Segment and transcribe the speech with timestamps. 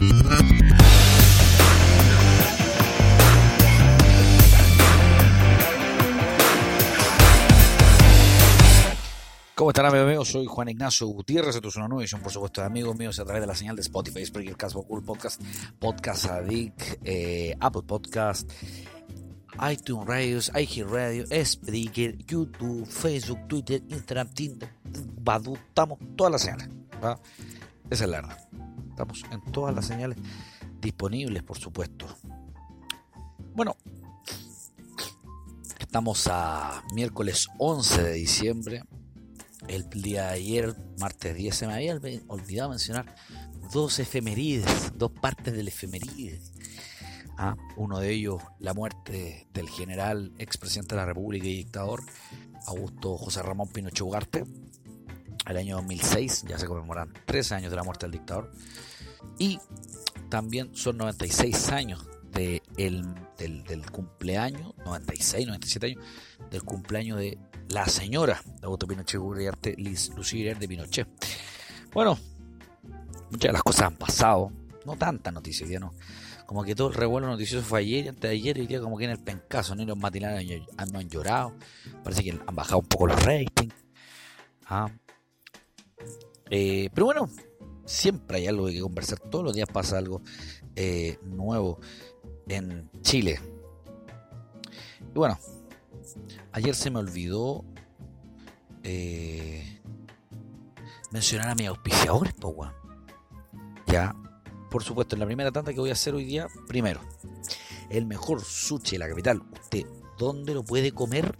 [0.00, 0.10] ¿Cómo
[9.70, 10.28] están amigos?
[10.28, 13.24] Soy Juan Ignacio Gutiérrez, esto es una nueva edición, por supuesto, de amigos míos a
[13.24, 15.42] través de la señal de Spotify, Spreaker, Casbo, Google Podcast,
[15.80, 18.48] Podcast Addict, eh, Apple Podcast,
[19.68, 24.68] iTunes Radios, iHeart Radio, Spreaker, YouTube, Facebook, Twitter, Instagram, Tinder,
[25.22, 26.68] Badu, estamos todas las señales.
[27.90, 28.47] Esa es la verdad.
[28.98, 30.18] Estamos en todas las señales
[30.80, 32.04] disponibles, por supuesto.
[33.54, 33.76] Bueno,
[35.78, 38.82] estamos a miércoles 11 de diciembre
[39.68, 41.96] el día de ayer, martes 10, se me había
[42.26, 43.14] olvidado mencionar
[43.72, 46.40] dos efemerides, dos partes del efeméride.
[47.36, 52.02] Ah, uno de ellos, la muerte del general expresidente de la República y dictador
[52.66, 54.44] Augusto José Ramón Pinochet Ugarte,
[55.48, 58.50] el año 2006, ya se conmemoran 13 años de la muerte del dictador.
[59.38, 59.58] Y
[60.28, 62.62] también son 96 años de
[63.38, 66.04] del, del cumpleaños, 96, 97 años,
[66.50, 71.08] del cumpleaños de la señora de Augusto Pinochet Ugarte, Lucía de Pinochet.
[71.92, 72.18] Bueno,
[73.30, 74.52] muchas de las cosas han pasado,
[74.84, 75.94] no tantas noticias, ya no.
[76.46, 79.04] Como que todo el revuelo noticioso fue ayer antes de ayer, y día como que
[79.04, 81.54] en el pencaso, ni los matinales no han llorado,
[82.02, 83.74] parece que han bajado un poco los ratings.
[84.66, 84.90] Ah.
[86.50, 87.28] Eh, pero bueno,
[87.84, 90.22] siempre hay algo que conversar, todos los días pasa algo
[90.76, 91.80] eh, nuevo
[92.48, 93.38] en Chile.
[95.14, 95.38] Y bueno,
[96.52, 97.64] Ayer se me olvidó
[98.82, 99.80] eh,
[101.10, 102.68] mencionar a mis auspiciadores, po,
[103.86, 104.14] Ya,
[104.70, 107.00] por supuesto, en la primera tanda que voy a hacer hoy día, primero,
[107.90, 109.42] el mejor sushi de la capital.
[109.62, 109.86] ¿Usted
[110.18, 111.38] dónde lo puede comer?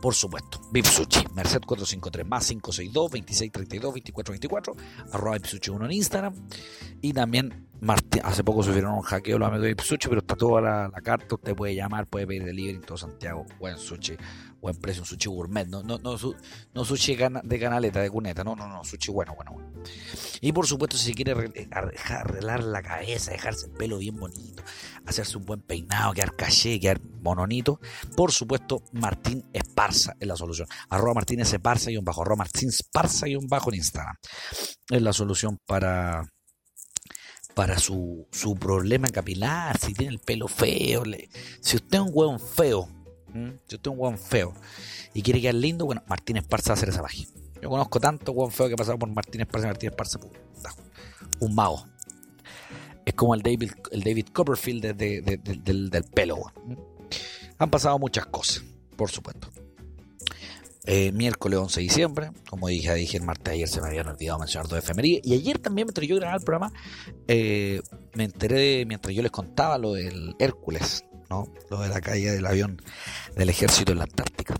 [0.00, 4.76] Por supuesto, VIP Sushi, Merced 453 más 562 2632 2424,
[5.12, 6.34] arroba VIP Sushi 1 en Instagram.
[7.00, 7.66] Y también
[8.22, 11.34] hace poco subieron un hackeo los amigos de VIP Sushi, pero está toda la, carta.
[11.34, 13.46] Usted puede llamar, puede pedir delivery en todo Santiago.
[13.58, 14.16] Buen sushi,
[14.60, 15.66] buen precio, un sushi gourmet.
[15.66, 16.16] No, no, no,
[16.74, 18.44] no sushi de canaleta, de cuneta.
[18.44, 19.68] No, no, no, sushi bueno, bueno, bueno.
[20.46, 21.32] Y por supuesto, si quiere
[21.72, 24.62] arreglar la cabeza, dejarse el pelo bien bonito,
[25.04, 27.80] hacerse un buen peinado, quedar caché, quedar mononito,
[28.16, 30.68] por supuesto, Martín Esparza es la solución.
[30.88, 34.14] Arroba Martín Esparza y un bajo, arroba Martín Esparza y un bajo en Instagram.
[34.88, 36.22] Es la solución para
[37.54, 41.02] para su, su problema capilar, si tiene el pelo feo,
[41.60, 42.88] si usted es un hueón feo,
[43.34, 44.54] si usted es un hueón feo
[45.12, 47.26] y quiere quedar lindo, bueno, Martín Esparza va a hacer esa magia.
[47.62, 50.18] Yo conozco tanto hueón feo que ha pasado por Martín Esparza y Martín Esparza,
[51.40, 51.86] un mago.
[53.04, 56.52] Es como el David, el David Copperfield del, pelo.
[57.58, 58.64] Han pasado muchas cosas,
[58.96, 59.48] por supuesto.
[60.88, 64.38] Eh, miércoles 11 de diciembre, como dije, dije el martes ayer se me habían olvidado
[64.38, 65.20] mencionar dos efemerías.
[65.24, 66.72] Y ayer también, mientras yo grababa el programa,
[67.26, 67.80] eh,
[68.14, 71.52] me enteré, mientras yo les contaba lo del Hércules, ¿no?
[71.70, 72.80] Lo de la caída del avión
[73.34, 74.54] del ejército en la Antártica.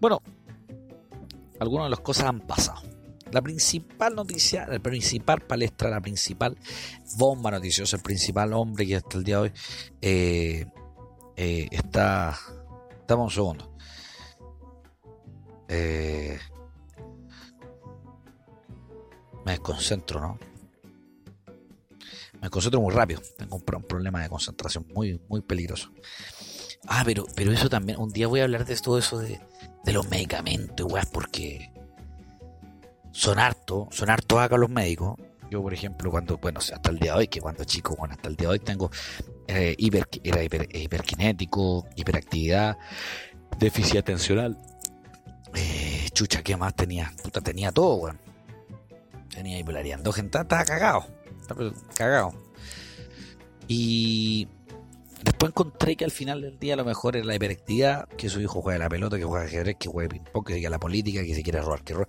[0.00, 0.20] Bueno,
[1.60, 2.82] algunas de las cosas han pasado.
[3.32, 6.56] La principal noticia, la principal palestra, la principal
[7.16, 9.52] bomba noticiosa, el principal hombre que hasta el día de hoy
[10.00, 10.66] eh,
[11.36, 12.38] eh, está.
[13.00, 13.76] Estamos un segundo.
[15.68, 16.38] Eh,
[19.44, 20.38] me desconcentro, ¿no?
[22.34, 23.20] Me desconcentro muy rápido.
[23.36, 25.90] Tengo un, problema de concentración muy, muy peligroso.
[26.86, 27.98] Ah, pero, pero eso también.
[27.98, 29.40] Un día voy a hablar de todo eso de,
[29.86, 31.70] de los medicamentos, weas, porque
[33.12, 35.18] son harto, son harto acá los médicos.
[35.48, 38.28] Yo, por ejemplo, cuando, bueno, hasta el día de hoy, que cuando chico, bueno, hasta
[38.28, 38.90] el día de hoy tengo
[39.46, 42.76] eh, hiper, era hiper, hiperkinético, hiperactividad,
[43.58, 44.58] déficit atencional.
[45.54, 47.12] Eh, chucha, ¿qué más tenía?
[47.22, 48.18] Puta, tenía todo, weón.
[49.32, 51.06] Tenía bipolaridad endógena, estaba cagado.
[51.40, 52.34] Estaba cagado.
[53.68, 54.48] Y
[55.36, 58.62] después encontré que al final del día lo mejor es la hiperactividad, que su hijo
[58.62, 61.42] juegue la pelota, que juegue ajedrez, que juegue ping-pong, que siga la política, que se
[61.42, 62.08] quiere robar, que robar.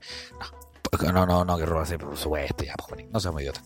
[1.14, 3.62] No, no, no, que robarse por supuesto, ya, pues, no seamos idiota.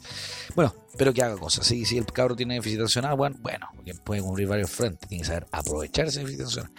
[0.56, 1.68] Bueno, pero que haga cosas.
[1.68, 5.22] Si, si el cabro tiene déficit atencional, bueno, bueno, porque puede cumplir varios frentes, tiene
[5.22, 6.72] que saber aprovecharse de déficit atencional.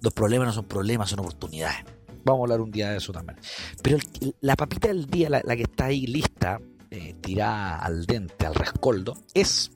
[0.00, 1.84] Los problemas no son problemas, son oportunidades.
[2.24, 3.38] Vamos a hablar un día de eso también.
[3.80, 3.98] Pero
[4.40, 6.60] la papita del día, la, que está ahí lista,
[6.90, 9.70] eh, tirada al dente, al rescoldo, es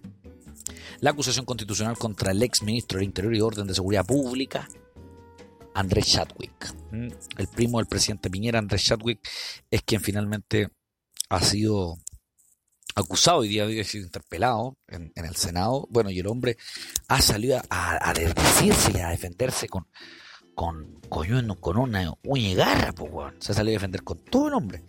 [1.03, 4.69] la acusación constitucional contra el ex ministro del Interior y Orden de Seguridad Pública,
[5.75, 6.73] Andrés Chadwick.
[6.93, 7.09] Mm,
[7.39, 9.19] el primo del presidente Piñera, Andrés Chadwick,
[9.69, 10.69] es quien finalmente
[11.29, 11.99] ha sido
[12.95, 15.89] acusado hoy día ha sido interpelado en, el Senado.
[15.91, 16.57] Bueno, y el hombre
[17.09, 19.89] ha salido a, a decirse y a defenderse con,
[20.55, 24.55] con, con, una uña y garra, pues, Se ha salido a defender con todo el
[24.55, 24.85] hombre.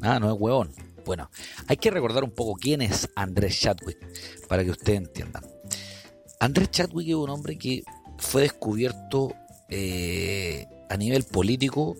[0.00, 0.72] Ah, no es huevón.
[1.04, 1.30] Bueno,
[1.66, 3.98] hay que recordar un poco quién es Andrés Chadwick,
[4.48, 5.44] para que ustedes entiendan.
[6.38, 7.82] Andrés Chadwick es un hombre que
[8.18, 9.34] fue descubierto
[9.68, 11.96] eh, a nivel político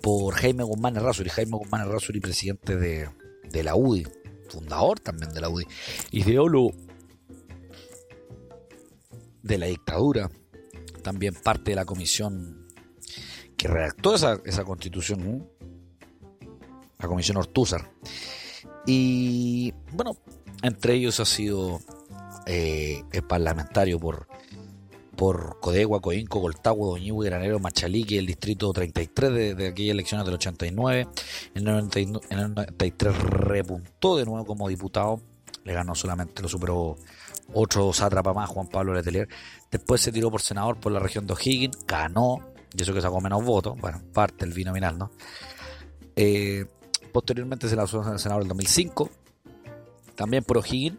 [0.00, 1.32] por Jaime Guzmán Errázuriz.
[1.32, 3.08] Jaime Guzmán Errázuriz, presidente de,
[3.62, 4.06] la UDI,
[4.48, 5.66] fundador también de la UDI,
[6.12, 6.72] ideólogo
[9.42, 10.30] de la dictadura,
[11.02, 12.66] también parte de la comisión
[13.56, 15.48] que redactó esa constitución,
[16.98, 17.90] la comisión Ortúzar.
[18.86, 20.16] Y bueno,
[20.62, 21.80] entre ellos ha sido
[22.46, 24.28] eh, el parlamentario por
[25.16, 30.34] por Codegua, Coinco, Coltagua, Doñihue, Granero, Machalique, el distrito 33 de, de aquellas elecciones del
[30.34, 31.08] 89.
[31.54, 35.20] En el, 93 repuntó de nuevo como diputado,
[35.64, 36.96] le ganó solamente, lo superó
[37.54, 39.28] otro sátrapa más, Juan Pablo Letelier.
[39.70, 43.20] Después se tiró por senador por la región de O'Higgins, ganó, y eso que sacó
[43.20, 45.10] menos votos, bueno, parte del binominal, ¿no?
[46.14, 46.66] Eh,
[47.16, 49.08] posteriormente se lanzó en senador en el 2005,
[50.16, 50.98] también por O'Higgins,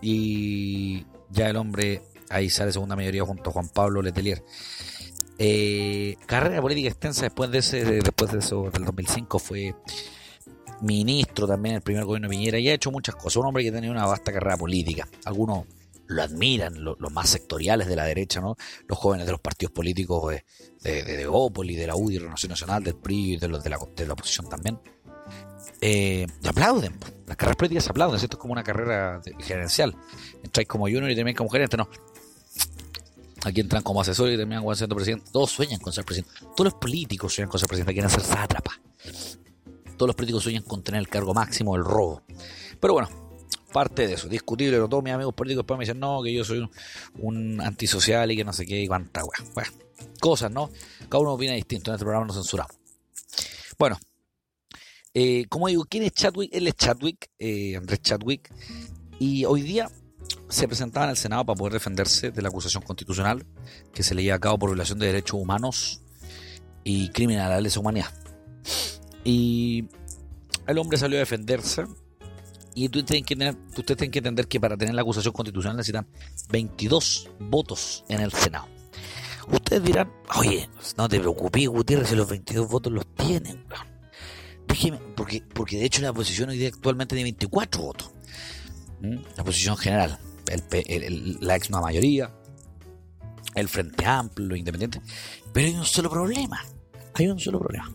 [0.00, 2.00] y ya el hombre
[2.30, 4.42] ahí sale segunda mayoría junto a Juan Pablo Letelier.
[5.36, 9.74] Eh, carrera política extensa después de ese, después de eso, del 2005 fue
[10.80, 13.36] ministro también el primer gobierno de Piñera y ha hecho muchas cosas.
[13.36, 15.06] Un hombre que tenía una vasta carrera política.
[15.26, 15.66] Algunos
[16.10, 18.56] lo admiran, los más sectoriales de la derecha, ¿no?
[18.88, 20.44] Los jóvenes de los partidos políticos de,
[20.82, 24.06] de, de, de la UDI, Renovación Nacional, del PRI y de los de la, de
[24.06, 24.80] la oposición también.
[25.80, 26.98] Eh, aplauden.
[27.26, 28.16] Las carreras políticas se aplauden.
[28.16, 29.96] Esto es como una carrera gerencial.
[30.42, 31.76] Entráis como junior y también como gerente.
[31.76, 31.88] No,
[33.44, 35.30] Aquí entran como asesores y terminan siendo presidente.
[35.32, 36.34] Todos sueñan con ser presidente.
[36.56, 38.80] Todos los políticos sueñan con ser presidente, quieren ser sátrapa.
[39.96, 42.22] Todos los políticos sueñan con tener el cargo máximo del robo.
[42.78, 43.08] Pero bueno,
[43.72, 46.44] parte de eso, discutible, pero todos mis amigos políticos después me dicen, no, que yo
[46.44, 46.68] soy
[47.18, 49.50] un, antisocial y que no sé qué y cuánta weá.
[49.54, 49.70] Bueno,
[50.20, 50.70] cosas, ¿no?
[51.08, 52.76] Cada uno opina distinto, en este programa nos censuramos.
[53.78, 53.98] Bueno,
[55.14, 56.50] eh, como digo, ¿quién es Chadwick?
[56.52, 58.52] Él es Chadwick, eh, Andrés Chadwick,
[59.18, 59.90] y hoy día
[60.48, 63.46] se presentaba en el Senado para poder defenderse de la acusación constitucional
[63.92, 66.02] que se le lleva a cabo por violación de derechos humanos
[66.84, 68.12] y crímenes a la lesa humanidad.
[69.24, 69.88] Y
[70.66, 71.84] el hombre salió a defenderse
[72.74, 73.34] y tú tienes que,
[73.76, 76.06] usted tiene que entender que para tener la acusación constitucional necesitan
[76.50, 78.66] 22 votos en el Senado.
[79.50, 83.64] Ustedes dirán, oye, no te preocupes, Gutiérrez, si los 22 votos los tienen.
[85.16, 88.10] Porque, porque de hecho la oposición hoy día actualmente tiene 24 votos.
[89.36, 90.18] La posición general
[91.40, 92.30] la ex mayoría,
[93.54, 95.02] el Frente Amplio, los independientes.
[95.52, 96.64] Pero hay un solo problema.
[97.14, 97.92] Hay un solo problema.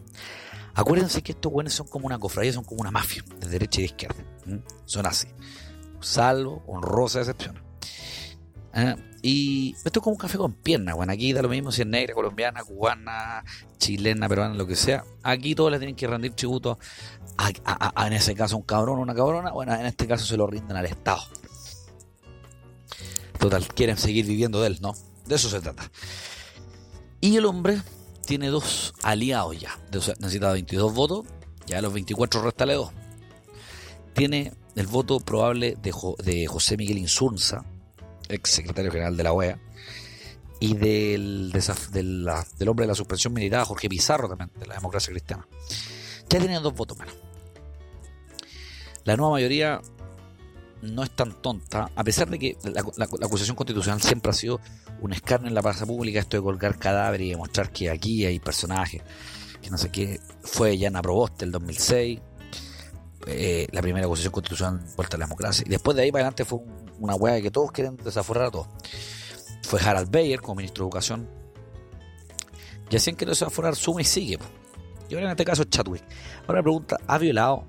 [0.73, 3.83] Acuérdense que estos buenos son como una cofradía, son como una mafia, de derecha y
[3.83, 4.23] de izquierda.
[4.85, 5.27] Son así.
[6.01, 7.59] Salvo, honrosa excepción.
[8.73, 8.95] ¿Eh?
[9.27, 11.87] Y esto es como un café con pierna, bueno, aquí da lo mismo si es
[11.87, 13.43] negra, colombiana, cubana,
[13.79, 15.03] chilena, peruana, lo que sea.
[15.23, 16.77] Aquí todos le tienen que rendir tributo
[17.35, 20.45] a, en ese caso un cabrón o una cabrona, bueno, en este caso se lo
[20.45, 21.23] rinden al Estado.
[23.39, 24.93] Total, quieren seguir viviendo de él, ¿no?
[25.25, 25.89] De eso se trata.
[27.19, 27.81] Y el hombre
[28.27, 29.75] tiene dos aliados ya.
[30.19, 31.25] necesita 22 votos,
[31.65, 32.91] ya los 24 restale dos.
[34.13, 35.91] Tiene el voto probable de,
[36.23, 37.65] de José Miguel Insurza,
[38.29, 39.59] ex secretario general de la OEA,
[40.59, 41.51] y del,
[41.91, 45.47] del, del hombre de la suspensión militar, Jorge Pizarro también, de la democracia cristiana.
[46.29, 47.15] Ya tienen dos votos menos.
[49.03, 49.81] La nueva mayoría
[50.81, 54.59] no es tan tonta, a pesar de que la, acusación constitucional siempre ha sido
[55.01, 58.39] un escarnio en la plaza pública, esto de colgar cadáveres y demostrar que aquí hay
[58.39, 59.01] personajes,
[59.61, 62.19] que no sé qué, fue Yana Proboste el 2006,
[63.27, 66.45] eh, la primera acusación constitucional vuelta a la democracia, y después de ahí para adelante
[66.45, 66.59] fue
[66.99, 68.67] una hueá que todos quieren desaforrar a todos.
[69.63, 71.29] Fue Harald Bayer como ministro de Educación,
[72.89, 74.37] y así han querido desaforar suma y sigue.
[75.09, 76.03] Y ahora en este caso Chadwick.
[76.47, 77.65] Ahora la pregunta, ¿ha violado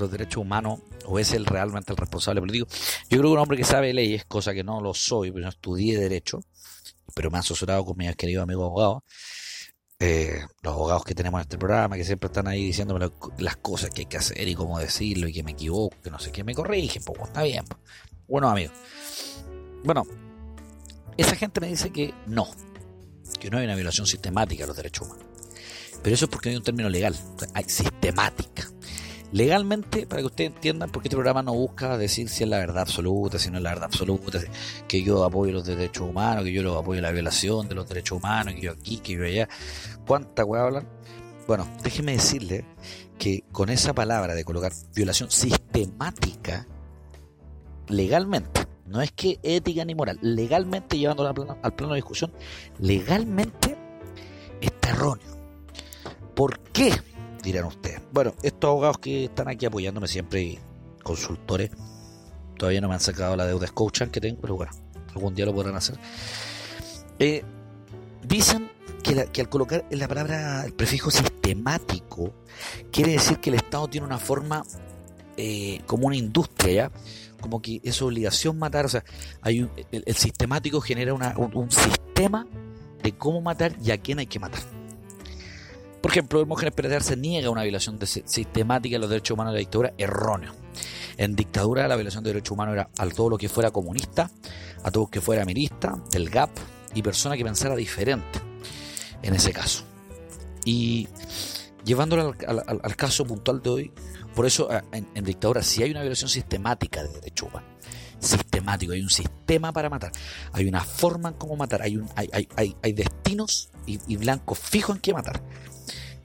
[0.00, 2.66] los derechos humanos o es él realmente el responsable político.
[3.08, 5.48] Yo creo que un hombre que sabe leyes, cosa que no lo soy, porque no
[5.48, 6.40] estudié derecho,
[7.14, 9.02] pero me ha asesorado con mis queridos amigos abogados,
[9.98, 13.90] eh, los abogados que tenemos en este programa, que siempre están ahí diciéndome las cosas
[13.90, 16.44] que hay que hacer y cómo decirlo y que me equivoco, que no sé qué,
[16.44, 17.64] me corrigen, pues está bien.
[18.30, 18.72] Bueno, amigos.
[19.82, 20.06] Bueno,
[21.16, 22.46] esa gente me dice que no,
[23.40, 25.26] que no hay una violación sistemática de los derechos humanos.
[26.00, 27.16] Pero eso es porque hay un término legal,
[27.54, 28.70] hay sistemática.
[29.32, 32.82] legalmente, para que ustedes entiendan, porque este programa no busca decir si es la verdad
[32.82, 34.40] absoluta, si no es la verdad absoluta,
[34.88, 38.54] que yo apoyo los derechos humanos, que yo apoyo la violación de los derechos humanos,
[38.54, 39.48] que yo aquí, que yo allá.
[40.06, 40.88] ¿Cuánta weá hablan?
[41.46, 42.64] Bueno, déjeme decirle
[43.18, 46.66] que con esa palabra de colocar violación sistemática,
[47.90, 51.30] legalmente, no es que ética ni moral, legalmente llevándola
[51.62, 52.32] al plano, de discusión,
[52.78, 53.76] legalmente
[54.60, 55.38] está erróneo.
[56.34, 56.92] ¿Por qué?
[57.42, 58.00] dirán ustedes.
[58.12, 60.58] Bueno, estos abogados que están aquí apoyándome siempre,
[61.02, 61.70] consultores,
[62.56, 64.72] todavía no me han sacado la deuda Scotian que tengo, pero bueno,
[65.14, 65.96] algún día lo podrán hacer.
[67.18, 67.42] Eh,
[68.26, 68.70] dicen
[69.02, 72.34] que, al colocar la palabra el prefijo sistemático,
[72.90, 74.64] quiere decir que el Estado tiene una forma
[75.36, 76.92] eh, como una industria, ¿ya?
[77.40, 79.04] Como que es obligación matar, o sea,
[79.40, 81.22] hay el, sistemático genera un,
[81.54, 82.46] un sistema
[83.02, 84.60] de cómo matar y a quién hay que matar.
[86.00, 89.60] Por ejemplo, Hermógenes Pérez se niega una violación sistemática de los derechos humanos de la
[89.60, 90.54] dictadura, erróneo.
[91.18, 94.30] En dictadura la violación de derechos humanos era a todo lo que fuera comunista,
[94.82, 96.50] a todo lo que fuera mirista, del GAP
[96.94, 98.40] y persona que pensara diferente
[99.22, 99.84] en ese caso.
[100.64, 101.08] Y
[101.84, 103.92] llevándolo al, caso puntual de hoy,
[104.34, 107.70] por eso en, dictadura si hay una violación sistemática de derechos humanos
[108.20, 110.12] sistemático, hay un sistema para matar,
[110.52, 115.14] hay una forma en cómo matar, hay, hay, hay, destinos y, blancos fijos en qué
[115.14, 115.42] matar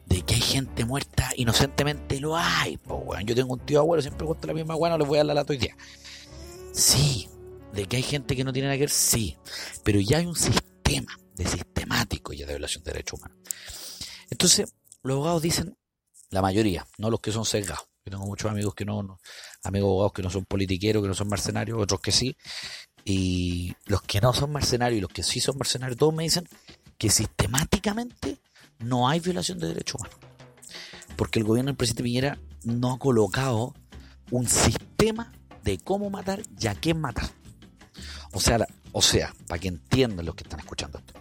[0.05, 2.77] de que hay gente muerta inocentemente, lo hay,
[3.25, 5.27] Yo tengo un tío abuelo, siempre cuento la misma weá, no les voy a dar
[5.27, 5.75] la lata hoy día.
[6.73, 7.29] Sí,
[7.73, 9.37] de que hay gente que no tiene nada que ver, sí,
[9.83, 13.37] pero ya hay un sistema de sistemático ya de violación de derechos humanos.
[14.29, 15.77] Entonces, los abogados dicen,
[16.29, 17.87] la mayoría, no los que son sesgados.
[18.05, 19.17] Yo tengo muchos amigos que no,
[19.63, 22.37] amigos abogados que no son politiqueros, que no son mercenarios, otros que sí.
[23.03, 26.47] Y los que no son mercenarios y los que sí son mercenarios, todos me dicen
[26.99, 28.37] que sistemáticamente
[28.77, 30.19] no hay violación de derechos humanos.
[31.15, 33.73] Porque el gobierno del presidente Piñera no ha colocado
[34.29, 35.31] un sistema
[35.63, 37.31] de cómo matar y a quién matar.
[38.33, 41.13] O sea, o sea, para que entiendan los que están escuchando esto.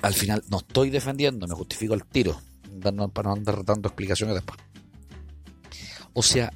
[0.00, 2.40] Al final no estoy defendiendo, me justifico el tiro,
[2.80, 4.58] para no andar dando explicaciones después.
[6.14, 6.52] O sea,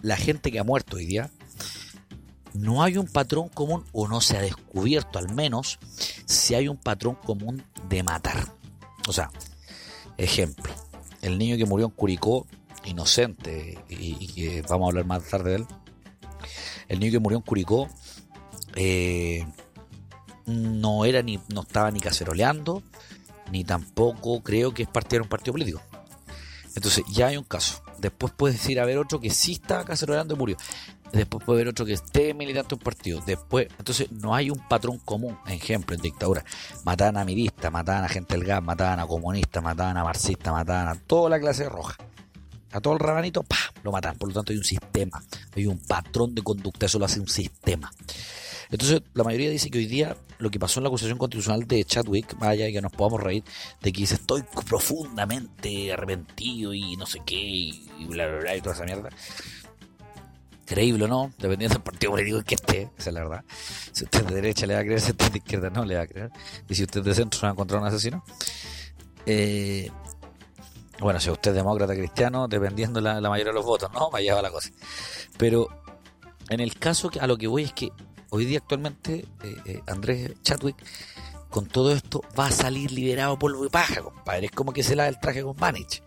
[0.00, 1.30] la gente que ha muerto hoy día,
[2.54, 5.78] no hay un patrón común, o no se ha descubierto al menos,
[6.24, 8.54] si hay un patrón común de matar.
[9.08, 9.30] O sea,
[10.16, 10.72] ejemplo,
[11.22, 12.46] el niño que murió en Curicó,
[12.84, 15.66] inocente, y, que vamos a hablar más tarde de él,
[16.88, 17.88] el niño que murió en Curicó
[18.74, 19.46] eh,
[20.46, 22.82] no era ni, no estaba ni caceroleando,
[23.50, 25.82] ni tampoco creo que es parte de un partido político.
[26.74, 27.82] Entonces ya hay un caso.
[28.06, 30.56] Después puedes decir a ver otro que sí estaba caceroleando y murió.
[31.12, 34.98] Después puede haber otro que esté militante un partido, después, entonces no hay un patrón
[34.98, 36.44] común, ejemplo, en dictadura,
[36.84, 40.88] mataban a miristas, mataban a gente del gas, mataban a comunistas, mataban a marxistas, mataban
[40.88, 41.96] a toda la clase roja,
[42.72, 45.22] a todo el rabanito, pa, lo matan, por lo tanto hay un sistema,
[45.54, 47.90] hay un patrón de conducta, eso lo hace un sistema.
[48.70, 51.84] Entonces, la mayoría dice que hoy día lo que pasó en la acusación constitucional de
[51.84, 53.44] Chadwick, vaya, que nos podamos reír,
[53.80, 58.60] de que dice estoy profundamente arrepentido y no sé qué, y bla, bla, bla, y
[58.60, 59.08] toda esa mierda
[60.66, 63.44] creíble no, dependiendo del partido político que esté, esa es la verdad.
[63.92, 65.84] Si usted es de derecha le va a creer, si usted es de izquierda no
[65.84, 66.30] le va a creer.
[66.68, 68.24] Y si usted es de centro se va a encontrar un asesino.
[69.24, 69.90] Eh,
[71.00, 74.10] bueno, si usted es demócrata cristiano, dependiendo la, la mayoría de los votos, ¿no?
[74.12, 74.70] Allá va la cosa.
[75.38, 75.68] Pero
[76.48, 77.92] en el caso que a lo que voy es que
[78.30, 80.76] hoy día actualmente eh, eh, Andrés Chadwick
[81.50, 84.46] con todo esto va a salir liberado polvo y paja, compadre.
[84.46, 86.02] Es como que se la el traje con Manich.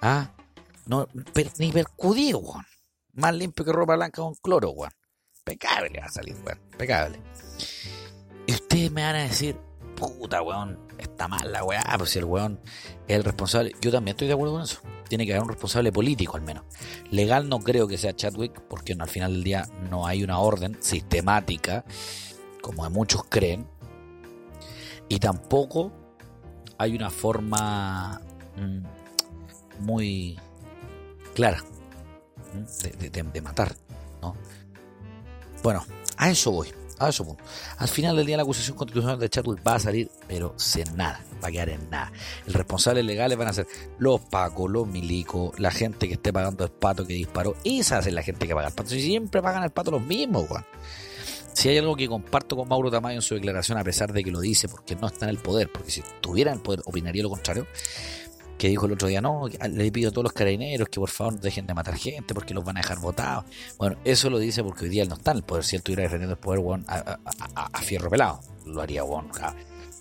[0.00, 0.30] Ah,
[0.86, 1.08] no,
[1.58, 2.64] ni percudido, weón.
[3.14, 4.92] Más limpio que ropa blanca con cloro, weón.
[5.44, 6.60] Pecable va a salir, weón.
[6.76, 7.20] Pecable.
[8.46, 9.58] Y ustedes me van a decir,
[9.98, 12.60] puta, weón, está mal la weá, pues si el weón
[13.06, 13.72] es el responsable.
[13.80, 14.80] Yo también estoy de acuerdo con eso.
[15.08, 16.64] Tiene que haber un responsable político al menos.
[17.10, 20.76] Legal no creo que sea Chadwick, porque al final del día no hay una orden
[20.80, 21.84] sistemática,
[22.60, 23.66] como muchos creen.
[25.08, 25.92] Y tampoco
[26.76, 28.20] hay una forma
[28.56, 30.38] mm, muy
[31.34, 31.62] clara
[32.82, 33.74] de, matar,
[34.22, 34.34] ¿no?
[35.62, 35.84] Bueno,
[36.16, 37.36] a eso voy, a eso voy.
[37.78, 41.22] Al final del día la acusación constitucional de Chadwick va a salir, pero sin nada,
[41.42, 42.12] va a quedar en nada.
[42.46, 43.66] El responsable legal van a ser
[43.98, 47.54] los pacos, los milicos, la gente que esté pagando el pato que disparó.
[47.64, 48.90] Esa es la gente que paga el pato.
[48.90, 50.46] Si siempre pagan el pato los mismos,
[51.52, 54.30] Si hay algo que comparto con Mauro Tamayo en su declaración, a pesar de que
[54.30, 57.30] lo dice porque no está en el poder, porque si tuviera el poder opinaría lo
[57.30, 57.66] contrario,
[58.58, 61.38] que dijo el otro día, no, le pido a todos los carabineros que por favor
[61.40, 63.44] dejen de matar gente porque los van a dejar votados.
[63.78, 65.64] Bueno, eso lo dice porque hoy día él no está en el poder.
[65.64, 69.30] Si él estuviera defendiendo el poder, bueno, a, fierro pelado, lo haría bueno,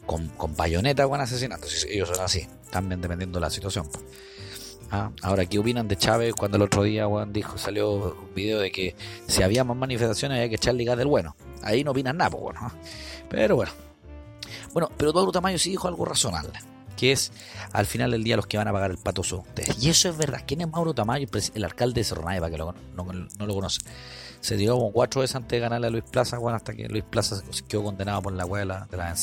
[0.06, 1.68] con, con bayoneta, bueno, asesinando.
[1.88, 3.88] Ellos son así, cambian dependiendo de la situación.
[4.90, 8.60] Ah, ahora, ¿qué opinan de Chávez cuando el otro día Juan dijo, salió un video
[8.60, 8.96] de que
[9.28, 11.36] si había más manifestaciones había que echarle gas del bueno?
[11.62, 12.72] Ahí no opinan nada, pues, bueno.
[13.30, 13.72] Pero bueno.
[14.72, 16.54] Bueno, pero Eduardo Tamayo sí dijo algo razonable,
[16.98, 17.32] que es
[17.72, 19.82] al final del día los que van a pagar el pato son ustedes.
[19.82, 20.44] Y eso es verdad.
[20.46, 21.28] ¿Quién es Mauro Tamayo?
[21.56, 23.80] El alcalde de Cerro para que no, lo conoce.
[24.42, 27.04] Se dio como cuatro veces antes de ganarle a Luis Plaza, Juan, hasta que Luis
[27.04, 29.16] Plaza quedó condenado por la hueá de la, de la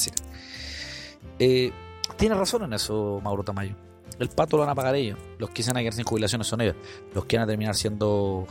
[1.38, 1.72] eh,
[2.16, 3.76] tiene razón en eso Mauro Tamayo
[4.18, 5.18] el pato lo van a pagar ellos.
[5.38, 6.76] Los que se van a quedar sin jubilaciones son ellos.
[7.14, 8.46] Los que van a terminar siendo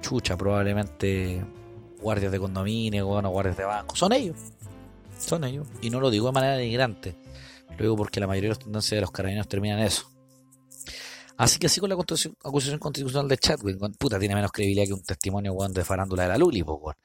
[0.00, 1.44] chucha, probablemente
[2.00, 3.96] guardias de condominio, o guardias de banco.
[3.96, 4.36] Son ellos.
[5.18, 5.66] Son ellos.
[5.80, 7.16] Y no lo digo de manera denigrante.
[7.76, 10.10] Lo digo porque la mayoría de las tendencias de los carabineros terminan eso.
[11.38, 15.02] Así que así con la acusación constitucional de Chadwick, puta, tiene menos credibilidad que un
[15.02, 16.96] testimonio de farándula de la Luli, pues,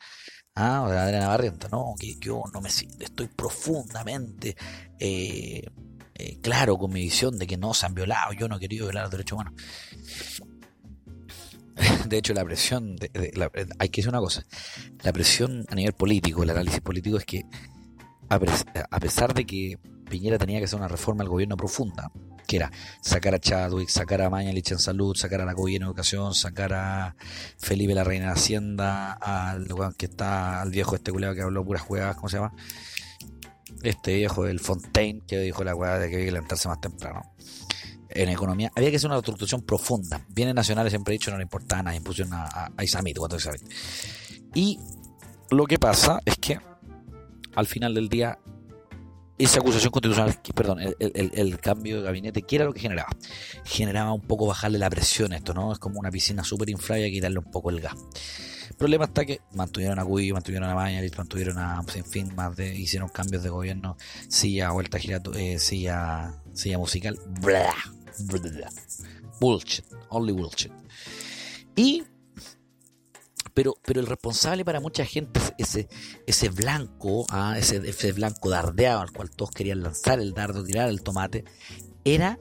[0.56, 1.94] Ah, o de Adriana Barrienta, ¿no?
[1.98, 4.56] Que yo no me estoy profundamente
[5.00, 5.63] eh,
[6.13, 8.86] eh, claro con mi visión de que no se han violado, yo no he querido
[8.88, 9.54] violar los derechos humanos.
[12.08, 12.98] De hecho, la presión,
[13.80, 14.46] hay que decir una cosa,
[15.04, 17.44] la presión a nivel político, el análisis político es que
[18.30, 19.78] a pesar de que
[20.12, 22.12] Piñera tenía que hacer una reforma al gobierno profunda,
[22.48, 26.36] que era sacar a Chadwick, sacar a Mañalich en salud, sacar a la en educación,
[26.36, 27.15] sacar a
[27.58, 31.82] Felipe la reina de Hacienda, al que está, al viejo este culeado que habló puras
[31.82, 32.53] juegas, ¿cómo se llama?
[33.84, 37.34] este viejo del Fontaine que dijo la weá de que había que levantarse más temprano.
[38.10, 40.25] En economía había que hacer una reestructuración profunda.
[40.30, 43.18] Bienes nacionales siempre he dicho no le importaba nada, impusieron a, a, a Isamit,
[44.53, 44.80] Y
[45.50, 46.60] lo que pasa es que
[47.56, 48.38] al final del día
[49.43, 53.10] esa acusación constitucional, perdón, el, cambio de gabinete, ¿qué era lo que generaba?
[53.65, 55.74] Generaba un poco bajarle la presión a esto, ¿no?
[55.74, 57.95] Es como una piscina súper inflada y hay un poco el gas.
[58.69, 62.55] El problema está que mantuvieron a Cuyo, mantuvieron a Mañalich, mantuvieron a, en fin, más
[62.55, 67.75] de, hicieron cambios de gobierno, silla, vuelta girato, eh, silla, silla musical, blah,
[69.39, 70.71] bullshit, only bullshit.
[71.75, 72.03] Y
[73.62, 75.88] pero, pero el responsable para mucha gente, ese,
[76.25, 77.54] ese blanco, ¿ah?
[77.60, 81.45] ese, ese blanco dardeado al cual todos querían lanzar el dardo, tirar el tomate,
[82.04, 82.39] era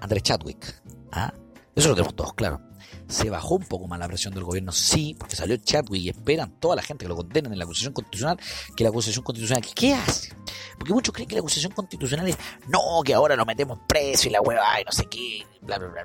[0.00, 0.80] Andrés Chadwick.
[1.10, 1.34] ¿ah?
[1.74, 2.60] Eso lo tenemos todos claro.
[3.08, 6.60] Se bajó un poco más la presión del gobierno, sí, porque salió Chadwick y esperan
[6.60, 8.38] toda la gente que lo condenen en la acusación constitucional,
[8.76, 10.32] que la acusación constitucional, ¿qué hace?
[10.78, 14.30] Porque muchos creen que la acusación constitucional es, no, que ahora lo metemos preso y
[14.30, 16.04] la hueva y no sé qué, bla, bla,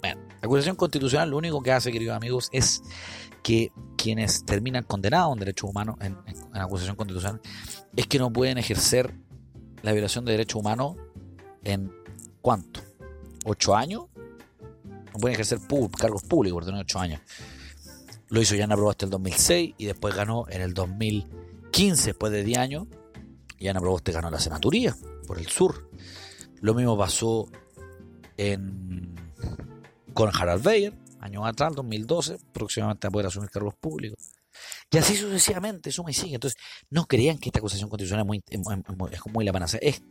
[0.00, 0.16] bla.
[0.42, 2.82] Acusación constitucional lo único que hace, queridos amigos, es
[3.42, 7.40] que quienes terminan condenados en derechos humanos, en, en, acusación constitucional,
[7.96, 9.14] es que no pueden ejercer
[9.82, 10.96] la violación de derechos humanos
[11.64, 11.92] en
[12.40, 12.80] ¿cuánto?
[13.44, 14.04] ¿Ocho años?
[15.12, 15.58] No pueden ejercer
[15.98, 17.20] cargos públicos por tener ocho años.
[18.28, 22.58] Lo hizo Yana Proboste el 2006 y después ganó en el 2015, después de 10
[22.58, 22.86] años.
[23.58, 25.90] Yana Proboste ganó la senaturía por el sur.
[26.60, 27.48] Lo mismo pasó
[28.36, 29.09] en,
[30.14, 34.32] con Harald Beyer años atrás, 2012, próximamente a poder asumir cargos públicos.
[34.90, 36.34] Y así sucesivamente, suma y sigue.
[36.34, 38.42] Entonces, no crean que esta acusación constitucional es muy,
[39.12, 39.80] es muy, la panacea.
[39.82, 40.02] Es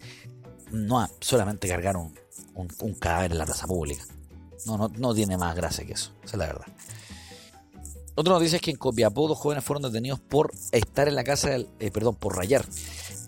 [0.72, 2.18] no solamente cargar un,
[2.56, 4.04] un, cadáver en la plaza pública.
[4.66, 6.14] No, no, no tiene más gracia que eso.
[6.24, 6.66] Esa es la verdad.
[8.16, 11.50] Otra noticia es que en Copiapó dos jóvenes fueron detenidos por estar en la casa
[11.50, 12.66] del, eh, perdón, por rayar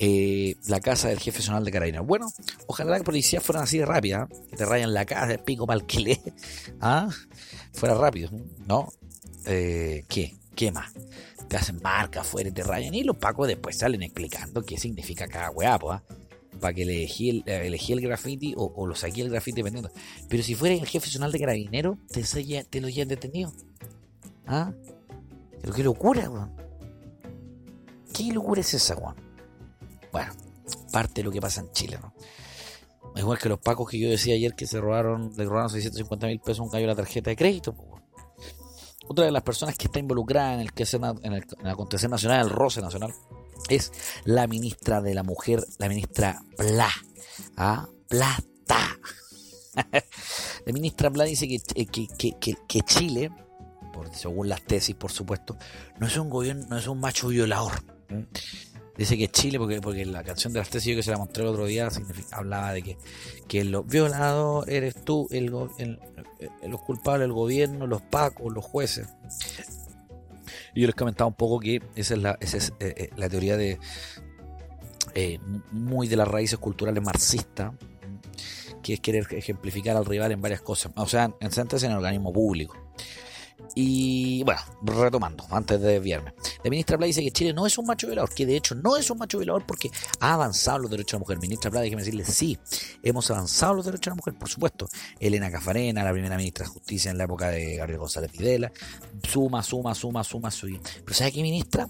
[0.04, 2.08] eh, la casa del jefe nacional de Carabineros.
[2.08, 2.34] Bueno,
[2.66, 4.36] ojalá la policía fueran así de rápida, ¿eh?
[4.50, 6.18] que te rayan la casa, el pico para alquiler,
[6.82, 7.08] ¿ah?
[7.72, 8.32] fuera rápido,
[8.66, 8.92] ¿no?
[9.46, 10.36] ¿Qué?
[10.56, 10.92] ¿Qué más?
[11.48, 15.28] Te hacen marca afuera y te rayan y los pacos después salen explicando qué significa
[15.28, 16.02] cada hueá, ¿ah?
[16.60, 19.92] para que elegí el, elegí el graffiti o, lo saqué el graffiti dependiendo.
[20.28, 22.24] Pero si fuera el jefe nacional de Carabineros, te,
[22.64, 23.54] te lo llevan detenido.
[24.48, 24.74] ¿Ah?
[25.62, 26.52] Pero qué locura, weón.
[28.12, 29.31] ¿Qué locura es esa, weón?
[30.12, 30.34] Bueno,
[30.92, 32.14] parte de lo que pasa en Chile, ¿no?
[33.16, 36.40] Igual que los pacos que yo decía ayer que se robaron, le robaron 650 mil
[36.40, 37.76] pesos un gallo la tarjeta de crédito.
[39.08, 42.50] Otra de las personas que está involucrada en el, que en el, acontecer nacional, el
[42.50, 43.14] roce nacional,
[43.68, 43.92] es
[44.24, 46.90] la ministra de la mujer, la ministra Pla.
[47.58, 47.88] ¿ah?
[48.08, 48.98] Plata.
[50.66, 52.08] la ministra Pla dice que, que,
[52.40, 53.32] que, que Chile
[54.14, 55.58] según las tesis, por supuesto,
[56.00, 57.84] no es un gobierno, no es un macho violador.
[58.98, 61.44] Dice que Chile, porque, porque la canción de las tesis yo que se la mostré
[61.44, 61.88] el otro día,
[62.32, 62.98] hablaba de que,
[63.48, 69.08] que los violadores eres tú, el, los culpables, el gobierno, los pacos, los jueces.
[70.76, 73.30] Y yo les comentaba un poco que esa es la, esa es, eh, eh, la
[73.30, 73.80] teoría de
[75.16, 75.40] eh,
[75.72, 77.74] muy de las raíces culturales marxistas,
[78.84, 80.92] que es querer ejemplificar al rival en varias cosas.
[80.96, 82.76] O sea, en en el organismo público
[83.76, 86.34] Y bueno, retomando, antes de desviarme.
[86.64, 88.98] La ministra Plata dice que Chile no es un macho violador, que de hecho no
[88.98, 91.40] es un macho violador porque ha avanzado los derechos de la mujer.
[91.40, 92.58] Ministra Plata, déjeme decirle, sí,
[93.02, 94.88] hemos avanzado los derechos de la mujer, por supuesto.
[95.20, 98.72] Elena Cafarena, la primera ministra de Justicia en la época de Gabriel González Videla,
[99.24, 100.80] suma, suma, suma, suma, suma.
[101.06, 101.88] Pero ¿sabe qué, ministra?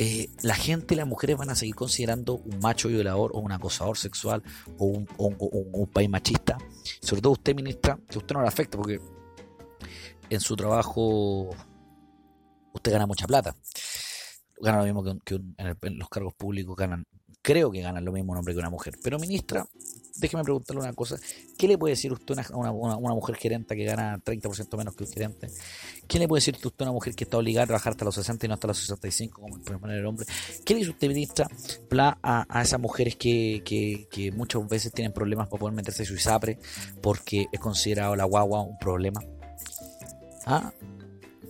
[0.00, 3.98] Eh, la gente, las mujeres van a seguir considerando un macho violador o un acosador
[3.98, 4.44] sexual
[4.78, 6.56] o un, un país machista.
[7.00, 9.00] Sobre todo usted, ministra, que usted no le afecta porque
[10.30, 11.50] en su trabajo
[12.72, 13.54] usted gana mucha plata.
[14.60, 17.06] Gana lo mismo que, en, los cargos públicos ganan,
[17.42, 18.94] creo que ganan lo mismo un hombre que una mujer.
[19.02, 19.64] Pero ministra,
[20.16, 21.16] déjeme preguntarle una cosa.
[21.56, 25.04] ¿Qué le puede decir usted a una, una, mujer gerente que gana 30% menos que
[25.04, 25.48] un gerente?
[26.08, 28.16] ¿Qué le puede decir usted a una mujer que está obligada a trabajar hasta los
[28.16, 30.26] 60 y no hasta los 65 como el el hombre?
[30.64, 31.48] ¿Qué le dice usted, ministra,
[32.22, 36.06] a, a esas mujeres que, que, que, muchas veces tienen problemas para poder meterse en
[36.08, 36.58] su ISAPRE
[37.00, 39.20] porque es considerado la guagua un problema?
[40.48, 40.72] ¿Ah?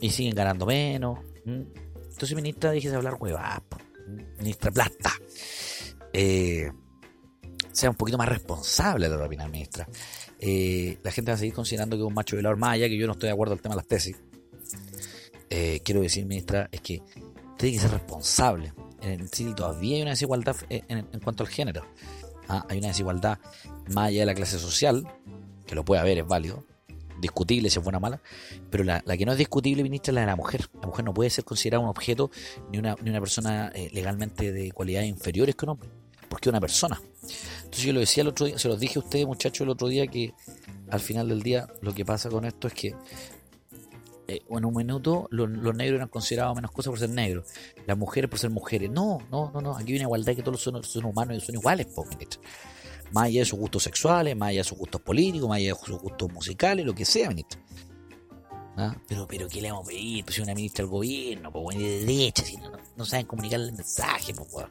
[0.00, 1.20] Y siguen ganando menos.
[1.46, 3.62] Entonces, ministra, déjese hablar huevas.
[4.38, 5.12] Ministra Plata.
[6.12, 6.68] Eh,
[7.70, 9.88] sea un poquito más responsable de la opinión, ministra.
[10.40, 12.98] Eh, la gente va a seguir considerando que es un macho violador más allá que
[12.98, 14.16] yo no estoy de acuerdo al tema de las tesis.
[15.48, 17.00] Eh, quiero decir, ministra, es que
[17.56, 18.72] tiene que ser responsable.
[19.00, 21.87] En sí, todavía hay una desigualdad en, cuanto al género.
[22.48, 22.66] ¿Ah?
[22.68, 23.38] Hay una desigualdad
[23.90, 25.06] más allá de la clase social,
[25.66, 26.64] que lo puede haber, es válido,
[27.20, 28.20] discutible si es buena o mala,
[28.70, 30.68] pero la, que no es discutible, ministra, es la de la mujer.
[30.81, 32.31] La mujer no puede ser considerada un objeto
[32.70, 35.88] ni una, ni una persona eh, legalmente de cualidades inferiores que un hombre,
[36.28, 37.00] porque es una persona.
[37.59, 39.88] Entonces yo lo decía el otro día, se los dije a ustedes muchachos el otro
[39.88, 40.33] día que
[40.90, 42.94] al final del día lo que pasa con esto es que
[44.28, 47.46] eh, en un minuto los, negros eran considerados menos cosas por ser negros,
[47.87, 48.90] las mujeres por ser mujeres.
[48.90, 51.54] No, no, no, no, aquí hay una igualdad que todos son, son humanos y son
[51.54, 52.40] iguales, po, ministra
[53.12, 55.81] más allá de sus gustos sexuales, más allá de sus gustos políticos, más allá de
[55.85, 57.61] sus gustos musicales, lo que sea, ministro.
[58.81, 58.97] ¿Ah?
[59.09, 60.25] Pero, pero, ¿qué le vamos a pedir?
[60.25, 63.59] Pues si una ministra del gobierno, pues bueno, de derecha, si no, no, saben comunicar
[63.59, 64.71] el mensaje, pues bueno.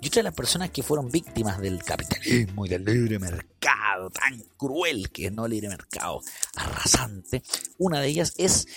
[0.00, 4.38] Y otra de las personas que fueron víctimas del capitalismo y del libre mercado, tan
[4.56, 6.22] cruel que es no libre mercado,
[6.54, 7.42] arrasante,
[7.78, 8.68] una de ellas es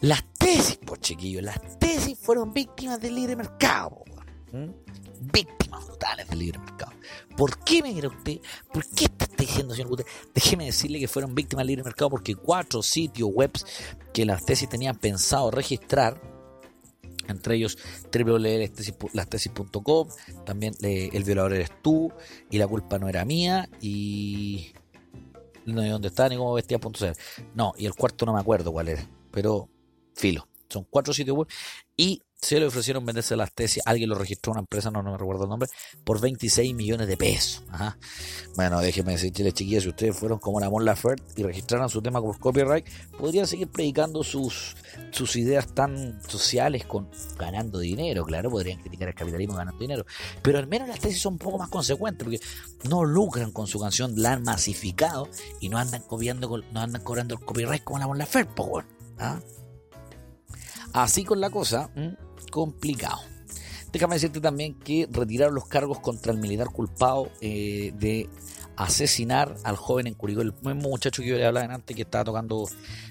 [0.00, 4.04] las tesis, pues chiquillos, las tesis fueron víctimas del libre mercado,
[5.20, 6.92] víctimas brutales del libre mercado.
[7.36, 8.38] ¿Por qué me dirá usted?
[8.72, 10.14] ¿Por qué está diciendo, señor Gutiérrez?
[10.34, 13.50] Déjeme decirle que fueron víctimas del libre mercado porque cuatro sitios web
[14.12, 16.20] que las tesis tenían pensado registrar,
[17.28, 17.76] entre ellos
[18.12, 20.08] www.lastesis.com,
[20.44, 22.12] también eh, El violador eres tú,
[22.50, 24.72] y La culpa no era mía, y
[25.66, 27.04] no sé dónde está ni cómo vestía.cl.
[27.54, 29.68] No, y el cuarto no me acuerdo cuál era, pero
[30.14, 30.48] filo.
[30.68, 31.48] Son cuatro sitios web
[31.96, 35.44] y se le ofrecieron venderse las tesis, alguien lo registró, una empresa, no, me recuerdo
[35.44, 35.68] el nombre,
[36.04, 37.64] por 26 millones de pesos.
[38.54, 42.20] Bueno, déjenme decirles, chiquillas, si ustedes fueron como la Mon Laferte y registraron su tema
[42.20, 42.86] por copyright,
[43.18, 44.76] podrían seguir predicando sus,
[45.10, 50.04] sus ideas tan sociales con ganando dinero, claro, podrían criticar el capitalismo ganando dinero,
[50.42, 52.40] pero al menos las tesis son un poco más consecuentes, porque
[52.88, 55.28] no lucran con su canción, la han masificado
[55.60, 58.84] y no andan copiando, no andan cobrando el copyright como la Mon Laferte, pues
[59.18, 59.40] ¿Ah?
[60.92, 61.90] Así con la cosa,
[62.50, 63.20] complicado.
[63.92, 68.28] Déjame decirte también que retiraron los cargos contra el militar culpado eh, de
[68.76, 72.24] asesinar al joven en Curicó, el mismo muchacho que yo le hablaba antes que estaba
[72.24, 72.68] tocando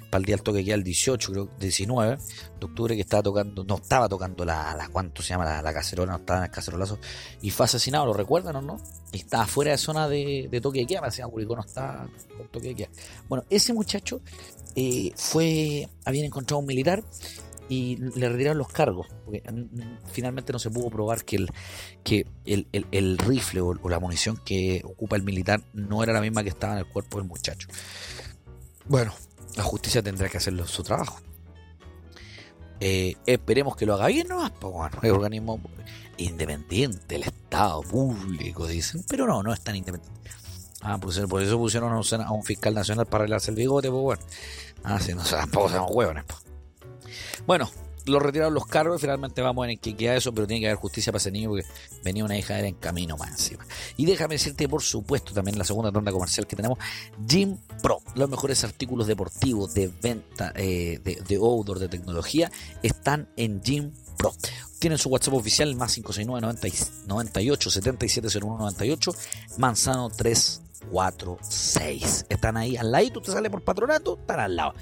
[0.10, 2.17] para el día del toque que el 18, creo, 19
[2.60, 5.62] de octubre, que estaba tocando, no estaba tocando la, la ¿cuánto se llama?
[5.62, 7.00] La, cacerola, no estaba en el cacerolazo,
[7.41, 8.78] y fue asesinado, ¿lo recuerdan o no?
[9.12, 12.69] Estaba fuera de zona de, toque de queda, me decían Curicó no está con toque
[12.69, 12.89] de queda.
[13.28, 14.21] Bueno, ese muchacho
[14.76, 17.04] eh, fue, habían encontrado un militar
[17.67, 19.43] y le retiraron los cargos, porque
[20.12, 21.51] finalmente no se pudo probar que el,
[22.04, 26.49] que el, rifle o, la munición que ocupa el militar no era la misma que
[26.49, 27.67] estaba en el cuerpo del muchacho.
[28.88, 29.13] Bueno,
[29.56, 31.19] la justicia tendrá que hacer su trabajo.
[32.80, 34.47] Eh, esperemos que lo haga bien, ¿no?
[34.62, 35.60] Bueno, el organismo
[36.17, 40.21] independiente, el Estado público, dicen, pero no, no es tan independiente.
[40.82, 44.21] Ah, pues por eso pusieron a un fiscal nacional para arreglarse el bigote, pues bueno.
[44.84, 46.45] Ah, si no, tampoco somos huevones, pues.
[47.45, 47.69] Bueno,
[48.06, 51.12] lo retiraron los cargos, finalmente vamos en qué queda eso, pero tiene que haber justicia
[51.12, 51.65] para ese niño porque
[52.04, 53.65] venía una hija en camino más encima.
[53.98, 56.78] Y déjame decirte, por supuesto, también la segunda tanda comercial que tenemos,
[57.28, 62.52] Jim Pro, los mejores artículos deportivos de venta de, de outdoor, de tecnología,
[62.84, 64.36] están en Jim Pro.
[64.80, 66.60] Tienen su WhatsApp oficial, más 569
[67.08, 69.15] 98 7701 98,
[69.58, 72.28] Manzano 346.
[72.30, 74.76] Están ahí al lado, usted sale por patronato, están al lado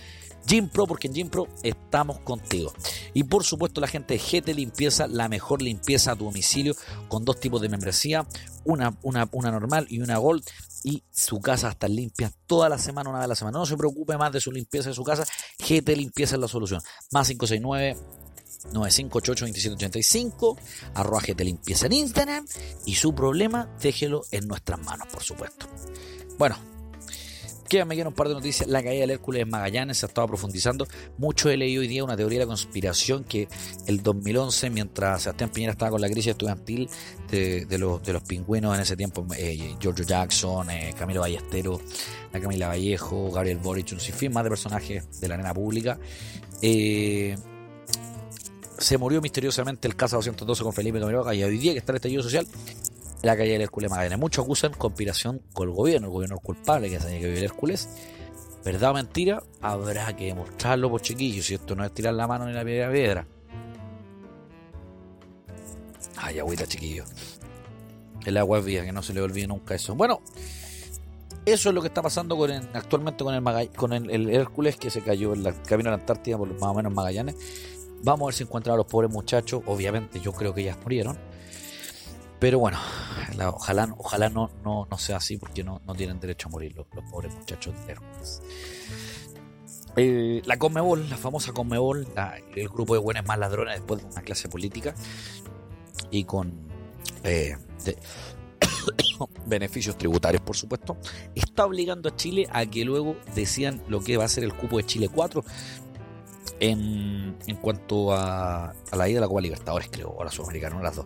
[0.46, 2.74] Gym Pro, porque en Gym Pro estamos contigo.
[3.14, 6.76] Y por supuesto la gente de GT Limpieza, la mejor limpieza a tu domicilio,
[7.08, 8.26] con dos tipos de membresía,
[8.66, 10.44] una, una, una normal y una Gold
[10.84, 13.60] y su casa está limpia toda la semana, una vez a la semana.
[13.60, 15.26] No se preocupe más de su limpieza de su casa.
[15.60, 16.82] GT Limpieza es la solución.
[17.12, 17.98] Más 569
[18.72, 20.58] 9588-2785,
[20.94, 22.46] arroba GT Limpieza en Instagram
[22.86, 25.68] y su problema déjelo en nuestras manos, por supuesto.
[26.38, 26.56] Bueno,
[27.86, 28.70] me quiero un par de noticias.
[28.70, 30.88] La caída del Hércules en Magallanes se ha estado profundizando.
[31.18, 33.48] Mucho he leído hoy día una teoría de la conspiración que
[33.88, 36.90] el 2011, mientras Sebastián Piñera estaba con la crisis estudiantil
[37.32, 41.82] de, los, de los pingüinos en ese tiempo, eh, Giorgio Jackson, eh, Camilo Ballestero,
[42.32, 45.98] la Camila Vallejo, Gabriel Boric, un sinfín más de personajes de la arena pública.
[46.62, 47.36] Eh,
[48.78, 51.98] se murió misteriosamente el caso 212 con Felipe Camiroga y hoy día que está el
[51.98, 52.46] estallido social
[53.24, 54.20] la calle del Hércules Magallanes.
[54.20, 57.44] Muchos acusan conspiración con el gobierno, el gobierno es culpable que haya que vivir el
[57.46, 57.90] Hércules.
[58.64, 59.42] ¿Verdad o mentira?
[59.62, 62.92] Habrá que demostrarlo, por chiquillos, si esto no es tirar la mano ni la piedra
[62.92, 63.28] piedra.
[66.18, 67.10] Ay, agüita, chiquillos.
[68.26, 69.96] El agua es vida, que no se le olvide nunca eso.
[69.96, 70.22] Bueno,
[71.46, 72.42] eso es lo que está pasando
[72.74, 76.38] actualmente con, el, con el, Hércules que se cayó en el camino a la Antártida,
[76.38, 77.36] por más o menos Magallanes.
[78.02, 79.62] Vamos a ver si encuentran a los pobres muchachos.
[79.66, 81.18] Obviamente, yo creo que ya murieron.
[82.44, 82.78] Pero bueno,
[83.54, 87.74] ojalá, ojalá no, no, sea así porque no, tienen derecho a morir los, pobres muchachos
[87.86, 88.42] de Hércules.
[89.96, 92.06] Eh, la Conmebol, la famosa Conmebol,
[92.54, 94.94] el grupo de buenos más ladrones después de una clase política
[96.12, 96.68] y con
[97.24, 97.56] eh,
[99.46, 100.98] beneficios tributarios, por supuesto,
[101.36, 104.76] está obligando a Chile a que luego decían lo que va a ser el cupo
[104.76, 105.46] de Chile 4
[106.60, 110.82] en, en cuanto a, a, la ida de la Copa Libertadores, creo, o la Sudamericana,
[110.82, 111.06] las dos.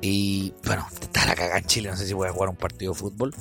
[0.00, 2.92] Y bueno, está la cagada en Chile, no sé si voy a jugar un partido
[2.92, 3.34] de fútbol.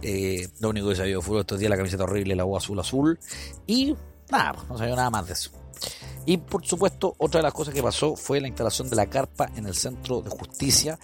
[0.00, 2.80] Eh, lo único que ha de fútbol estos días, la camiseta horrible, la voz azul
[2.80, 3.18] azul.
[3.66, 3.96] Y
[4.30, 5.50] nada, pues, no sabía nada más de eso.
[6.28, 9.50] Y por supuesto, otra de las cosas que pasó fue la instalación de la carpa
[9.56, 10.98] en el centro de justicia.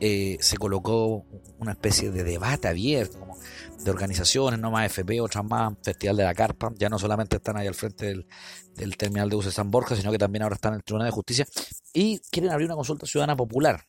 [0.00, 1.24] Eh, se colocó
[1.58, 3.38] una especie de debate abierto, como
[3.82, 6.74] de organizaciones, no más FP, otras más, Festival de la Carpa.
[6.76, 8.22] Ya no solamente están ahí al frente
[8.74, 11.12] del, terminal de buses San Borja, sino que también ahora están en el Tribunal de
[11.12, 11.46] Justicia.
[11.94, 13.82] Y quieren abrir una consulta ciudadana popular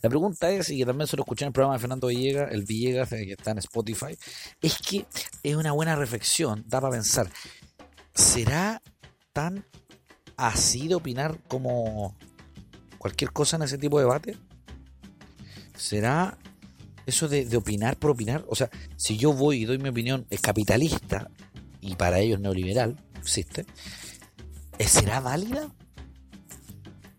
[0.00, 2.52] la pregunta es, y que también se lo escuché en el programa de Fernando Villegas,
[2.52, 4.16] el Villegas eh, que está en Spotify,
[4.62, 5.04] es que
[5.42, 7.28] es una buena reflexión, da para pensar,
[8.14, 8.80] ¿será
[9.34, 9.66] tan
[10.38, 12.16] así de opinar como
[12.96, 14.36] cualquier cosa en ese tipo de debate?
[15.76, 16.38] ¿Será
[17.04, 18.44] eso de, opinar por opinar?
[18.48, 21.30] O sea, si yo voy y doy mi opinión, es capitalista
[21.80, 23.66] y para ellos neoliberal, existe,
[24.78, 25.68] ¿será válida?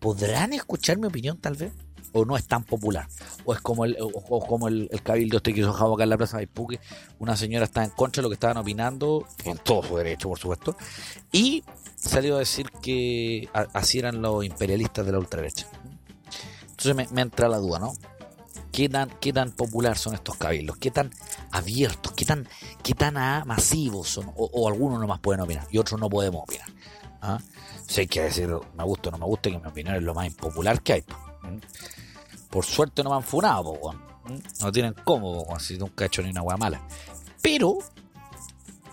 [0.00, 1.72] ¿Podrán escuchar mi opinión tal vez?
[2.12, 3.06] o no es tan popular.
[3.44, 6.16] O es como el, o, como el, cabildo este que hizo Javo acá en la
[6.18, 6.80] Plaza Puque.
[7.18, 10.38] Una señora está en contra de lo que estaban opinando, en todo su derecho, por
[10.38, 10.76] supuesto.
[11.32, 11.64] Y
[11.96, 15.66] salió a decir que así eran los imperialistas de la ultraderecha.
[16.62, 17.92] Entonces me, entra la duda, ¿no?
[18.72, 20.76] ¿Qué tan, ¿Qué tan popular son estos cabildos?
[20.78, 21.10] ¿Qué tan
[21.50, 22.12] abiertos?
[22.12, 22.48] ¿Qué tan,
[22.82, 23.14] qué tan
[23.46, 24.32] masivos son?
[24.36, 26.68] O, algunos no más pueden opinar y otros no podemos opinar.
[27.20, 27.38] ¿Ah?
[27.86, 30.14] Si hay que decir, me gusta o no me gusta, que mi opinión es lo
[30.14, 31.04] más impopular que hay.
[32.50, 33.78] Por suerte no me han funado,
[34.60, 36.80] No tienen cómo, si nunca he hecho ni una hueá mala.
[37.40, 37.78] Pero,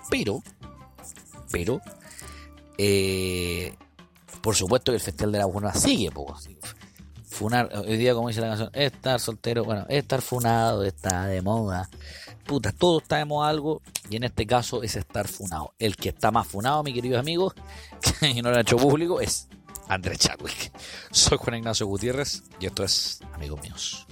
[0.10, 0.42] pero,
[1.52, 1.82] pero,
[2.78, 3.76] eh,
[4.42, 6.36] por supuesto que el Festival de la Buena sigue, po,
[7.30, 11.88] Funar, hoy día, como dice la canción, estar soltero, bueno, estar funado está de moda.
[12.46, 15.74] Puta, todo está de moda algo, y en este caso es estar funado.
[15.78, 17.54] El que está más funado, mis queridos amigos,
[18.22, 19.50] y no lo ha hecho público, es
[19.90, 20.72] Andrés Chadwick.
[21.12, 24.06] Soy Juan Ignacio Gutiérrez y esto es Amigos Míos.